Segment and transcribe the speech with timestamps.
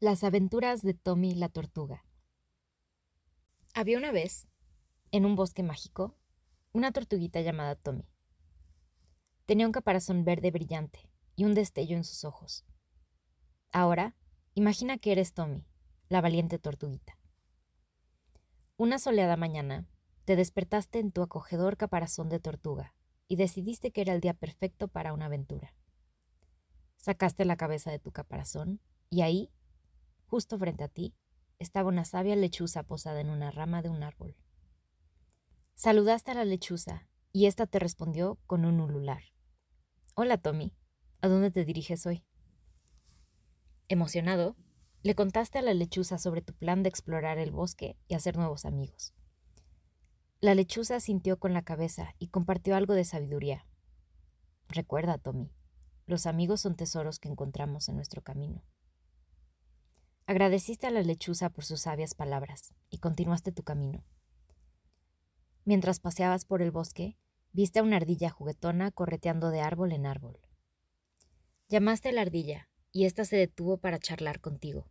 [0.00, 2.04] Las aventuras de Tommy la tortuga.
[3.74, 4.46] Había una vez,
[5.10, 6.16] en un bosque mágico,
[6.72, 8.08] una tortuguita llamada Tommy.
[9.44, 12.64] Tenía un caparazón verde brillante y un destello en sus ojos.
[13.72, 14.14] Ahora,
[14.54, 15.66] imagina que eres Tommy,
[16.08, 17.18] la valiente tortuguita.
[18.76, 19.88] Una soleada mañana,
[20.26, 22.94] te despertaste en tu acogedor caparazón de tortuga
[23.26, 25.74] y decidiste que era el día perfecto para una aventura.
[26.98, 28.78] Sacaste la cabeza de tu caparazón
[29.10, 29.50] y ahí
[30.28, 31.14] Justo frente a ti
[31.58, 34.36] estaba una sabia lechuza posada en una rama de un árbol.
[35.72, 39.22] Saludaste a la lechuza y ésta te respondió con un ulular.
[40.14, 40.74] Hola, Tommy.
[41.22, 42.26] ¿A dónde te diriges hoy?
[43.88, 44.54] Emocionado,
[45.02, 48.66] le contaste a la lechuza sobre tu plan de explorar el bosque y hacer nuevos
[48.66, 49.14] amigos.
[50.40, 53.66] La lechuza sintió con la cabeza y compartió algo de sabiduría.
[54.68, 55.50] Recuerda, Tommy,
[56.04, 58.62] los amigos son tesoros que encontramos en nuestro camino.
[60.28, 64.04] Agradeciste a la lechuza por sus sabias palabras y continuaste tu camino.
[65.64, 67.16] Mientras paseabas por el bosque,
[67.52, 70.38] viste a una ardilla juguetona correteando de árbol en árbol.
[71.70, 74.90] Llamaste a la ardilla y ésta se detuvo para charlar contigo.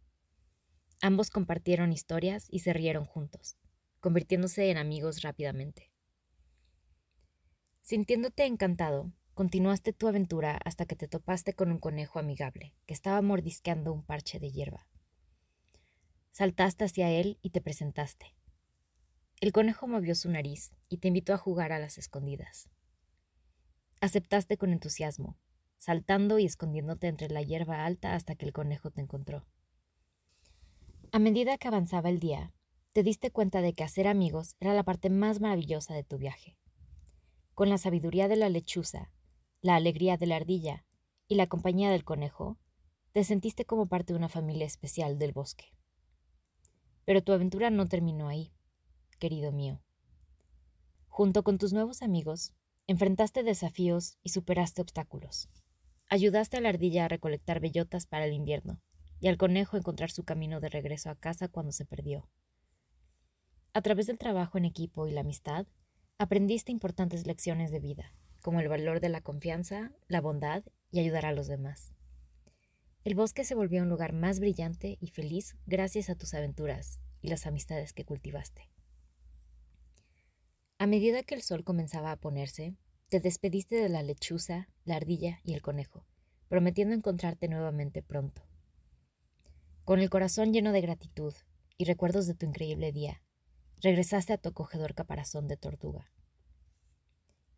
[1.03, 3.58] Ambos compartieron historias y se rieron juntos,
[4.00, 5.92] convirtiéndose en amigos rápidamente.
[7.83, 13.22] Sintiéndote encantado, continuaste tu aventura hasta que te topaste con un conejo amigable que estaba
[13.22, 14.88] mordisqueando un parche de hierba.
[16.38, 18.35] Saltaste hacia él y te presentaste.
[19.41, 22.69] El conejo movió su nariz y te invitó a jugar a las escondidas.
[24.02, 25.39] Aceptaste con entusiasmo,
[25.80, 29.47] saltando y escondiéndote entre la hierba alta hasta que el conejo te encontró.
[31.11, 32.53] A medida que avanzaba el día,
[32.93, 36.55] te diste cuenta de que hacer amigos era la parte más maravillosa de tu viaje.
[37.55, 39.11] Con la sabiduría de la lechuza,
[39.61, 40.85] la alegría de la ardilla
[41.27, 42.59] y la compañía del conejo,
[43.11, 45.73] te sentiste como parte de una familia especial del bosque.
[47.08, 48.52] Pero tu aventura no terminó ahí,
[49.17, 49.81] querido mío.
[51.08, 52.52] Junto con tus nuevos amigos,
[52.86, 55.48] enfrentaste desafíos y superaste obstáculos.
[56.09, 58.82] Ayudaste a la ardilla a recolectar bellotas para el invierno
[59.21, 62.30] y al conejo a encontrar su camino de regreso a casa cuando se perdió.
[63.71, 65.65] A través del trabajo en equipo y la amistad,
[66.17, 71.26] aprendiste importantes lecciones de vida, como el valor de la confianza, la bondad y ayudar
[71.26, 71.93] a los demás.
[73.08, 77.30] El bosque se volvió un lugar más brillante y feliz gracias a tus aventuras y
[77.30, 78.70] las amistades que cultivaste.
[80.78, 82.76] A medida que el sol comenzaba a ponerse,
[83.08, 86.06] te despediste de la lechuza, la ardilla y el conejo,
[86.50, 88.42] prometiendo encontrarte nuevamente pronto.
[89.86, 91.34] Con el corazón lleno de gratitud
[91.78, 93.24] y recuerdos de tu increíble día,
[93.82, 96.12] regresaste a tu acogedor caparazón de tortuga.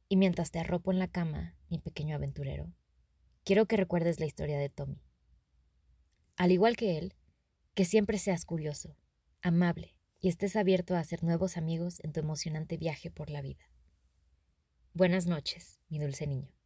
[0.10, 2.72] Y mientras te arropo en la cama, mi pequeño aventurero,
[3.44, 5.09] quiero que recuerdes la historia de Tommy
[6.40, 7.14] al igual que él,
[7.76, 8.96] que siempre seas curioso,
[9.42, 13.70] amable y estés abierto a hacer nuevos amigos en tu emocionante viaje por la vida.
[14.94, 16.59] Buenas noches, mi dulce niño.